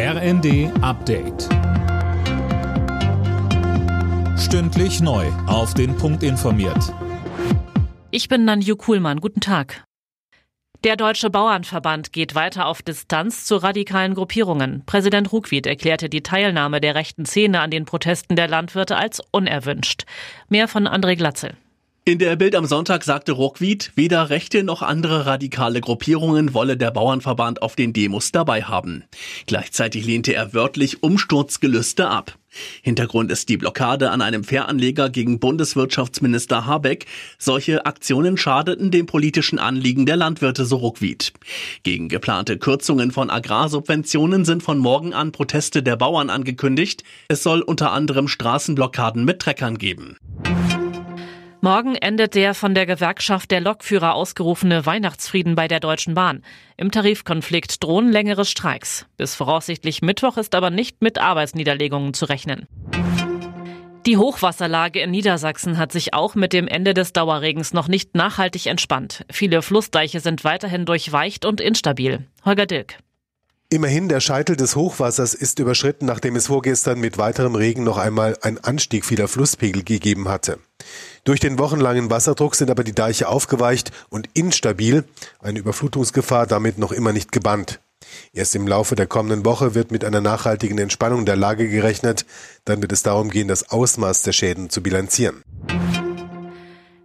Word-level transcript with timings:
RND 0.00 0.70
Update. 0.80 1.48
Stündlich 4.38 5.00
neu. 5.00 5.26
Auf 5.48 5.74
den 5.74 5.96
Punkt 5.96 6.22
informiert. 6.22 6.94
Ich 8.12 8.28
bin 8.28 8.44
Nanju 8.44 8.76
Kuhlmann. 8.76 9.20
Guten 9.20 9.40
Tag. 9.40 9.82
Der 10.84 10.94
Deutsche 10.94 11.30
Bauernverband 11.30 12.12
geht 12.12 12.36
weiter 12.36 12.66
auf 12.66 12.80
Distanz 12.80 13.44
zu 13.44 13.56
radikalen 13.56 14.14
Gruppierungen. 14.14 14.84
Präsident 14.86 15.32
Ruckwied 15.32 15.66
erklärte 15.66 16.08
die 16.08 16.22
Teilnahme 16.22 16.80
der 16.80 16.94
rechten 16.94 17.26
Szene 17.26 17.58
an 17.58 17.72
den 17.72 17.84
Protesten 17.84 18.36
der 18.36 18.46
Landwirte 18.46 18.96
als 18.96 19.20
unerwünscht. 19.32 20.04
Mehr 20.48 20.68
von 20.68 20.86
André 20.86 21.16
Glatzel. 21.16 21.56
In 22.08 22.18
der 22.18 22.36
Bild 22.36 22.54
am 22.54 22.64
Sonntag 22.64 23.04
sagte 23.04 23.32
Ruckwied, 23.32 23.92
weder 23.94 24.30
rechte 24.30 24.64
noch 24.64 24.80
andere 24.80 25.26
radikale 25.26 25.82
Gruppierungen 25.82 26.54
wolle 26.54 26.78
der 26.78 26.90
Bauernverband 26.90 27.60
auf 27.60 27.76
den 27.76 27.92
Demos 27.92 28.32
dabei 28.32 28.62
haben. 28.62 29.04
Gleichzeitig 29.44 30.06
lehnte 30.06 30.32
er 30.32 30.54
wörtlich 30.54 31.02
Umsturzgelüste 31.02 32.08
ab. 32.08 32.38
Hintergrund 32.80 33.30
ist 33.30 33.50
die 33.50 33.58
Blockade 33.58 34.10
an 34.10 34.22
einem 34.22 34.42
Fähranleger 34.42 35.10
gegen 35.10 35.38
Bundeswirtschaftsminister 35.38 36.64
Habeck. 36.64 37.04
Solche 37.36 37.84
Aktionen 37.84 38.38
schadeten 38.38 38.90
dem 38.90 39.04
politischen 39.04 39.58
Anliegen 39.58 40.06
der 40.06 40.16
Landwirte, 40.16 40.64
so 40.64 40.76
Ruckwied. 40.76 41.34
Gegen 41.82 42.08
geplante 42.08 42.56
Kürzungen 42.56 43.10
von 43.10 43.28
Agrarsubventionen 43.28 44.46
sind 44.46 44.62
von 44.62 44.78
morgen 44.78 45.12
an 45.12 45.30
Proteste 45.30 45.82
der 45.82 45.96
Bauern 45.96 46.30
angekündigt. 46.30 47.04
Es 47.28 47.42
soll 47.42 47.60
unter 47.60 47.92
anderem 47.92 48.28
Straßenblockaden 48.28 49.26
mit 49.26 49.40
Treckern 49.40 49.76
geben. 49.76 50.16
Morgen 51.60 51.96
endet 51.96 52.36
der 52.36 52.54
von 52.54 52.72
der 52.72 52.86
Gewerkschaft 52.86 53.50
der 53.50 53.60
Lokführer 53.60 54.14
ausgerufene 54.14 54.86
Weihnachtsfrieden 54.86 55.56
bei 55.56 55.66
der 55.66 55.80
Deutschen 55.80 56.14
Bahn. 56.14 56.44
Im 56.76 56.92
Tarifkonflikt 56.92 57.82
drohen 57.82 58.12
längere 58.12 58.44
Streiks. 58.44 59.06
Bis 59.16 59.34
voraussichtlich 59.34 60.00
Mittwoch 60.00 60.36
ist 60.36 60.54
aber 60.54 60.70
nicht 60.70 61.02
mit 61.02 61.18
Arbeitsniederlegungen 61.18 62.14
zu 62.14 62.26
rechnen. 62.26 62.68
Die 64.06 64.16
Hochwasserlage 64.16 65.00
in 65.00 65.10
Niedersachsen 65.10 65.78
hat 65.78 65.90
sich 65.90 66.14
auch 66.14 66.36
mit 66.36 66.52
dem 66.52 66.68
Ende 66.68 66.94
des 66.94 67.12
Dauerregens 67.12 67.74
noch 67.74 67.88
nicht 67.88 68.14
nachhaltig 68.14 68.66
entspannt. 68.66 69.26
Viele 69.30 69.60
Flussdeiche 69.60 70.20
sind 70.20 70.44
weiterhin 70.44 70.86
durchweicht 70.86 71.44
und 71.44 71.60
instabil. 71.60 72.24
Holger 72.44 72.66
Dilk. 72.66 72.98
Immerhin, 73.68 74.08
der 74.08 74.20
Scheitel 74.20 74.56
des 74.56 74.76
Hochwassers 74.76 75.34
ist 75.34 75.58
überschritten, 75.58 76.06
nachdem 76.06 76.36
es 76.36 76.46
vorgestern 76.46 77.00
mit 77.00 77.18
weiterem 77.18 77.56
Regen 77.56 77.82
noch 77.82 77.98
einmal 77.98 78.38
einen 78.40 78.58
Anstieg 78.58 79.04
vieler 79.04 79.28
Flusspegel 79.28 79.82
gegeben 79.82 80.28
hatte. 80.28 80.58
Durch 81.28 81.40
den 81.40 81.58
wochenlangen 81.58 82.08
Wasserdruck 82.08 82.54
sind 82.54 82.70
aber 82.70 82.84
die 82.84 82.94
Deiche 82.94 83.28
aufgeweicht 83.28 83.92
und 84.08 84.30
instabil, 84.32 85.04
eine 85.40 85.58
Überflutungsgefahr 85.58 86.46
damit 86.46 86.78
noch 86.78 86.90
immer 86.90 87.12
nicht 87.12 87.32
gebannt. 87.32 87.80
Erst 88.32 88.56
im 88.56 88.66
Laufe 88.66 88.94
der 88.94 89.06
kommenden 89.06 89.44
Woche 89.44 89.74
wird 89.74 89.90
mit 89.90 90.06
einer 90.06 90.22
nachhaltigen 90.22 90.78
Entspannung 90.78 91.26
der 91.26 91.36
Lage 91.36 91.68
gerechnet, 91.68 92.24
dann 92.64 92.80
wird 92.80 92.92
es 92.92 93.02
darum 93.02 93.28
gehen, 93.28 93.46
das 93.46 93.68
Ausmaß 93.68 94.22
der 94.22 94.32
Schäden 94.32 94.70
zu 94.70 94.82
bilanzieren. 94.82 95.42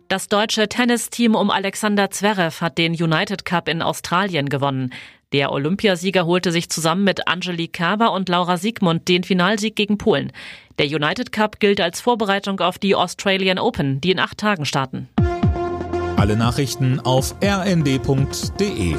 Das 0.07 0.30
deutsche 0.30 0.69
Tennisteam 0.69 1.35
um 1.35 1.49
Alexander 1.49 2.09
Zverev 2.09 2.61
hat 2.61 2.77
den 2.77 2.93
United 2.93 3.43
Cup 3.43 3.67
in 3.67 3.81
Australien 3.81 4.47
gewonnen. 4.47 4.93
Der 5.34 5.52
Olympiasieger 5.52 6.28
holte 6.28 6.52
sich 6.52 6.70
zusammen 6.70 7.03
mit 7.03 7.28
Angelique 7.28 7.73
Kerber 7.73 8.14
und 8.14 8.30
Laura 8.30 8.58
Siegmund 8.58 9.08
den 9.08 9.23
Finalsieg 9.23 9.76
gegen 9.76 9.98
Polen. 9.98 10.31
Der 10.78 10.86
United 10.86 11.31
Cup 11.31 11.59
gilt 11.59 11.81
als 11.81 12.02
Vorbereitung 12.02 12.59
auf 12.59 12.78
die 12.78 12.94
Australian 12.95 13.58
Open, 13.58 14.00
die 14.00 14.11
in 14.11 14.20
acht 14.20 14.38
Tagen 14.38 14.66
starten. 14.66 15.09
Alle 16.17 16.38
Nachrichten 16.38 17.00
auf 17.00 17.36
rnd.de 17.44 18.95